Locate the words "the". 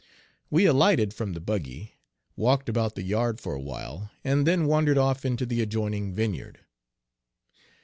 1.33-1.39, 2.95-3.03, 5.45-5.61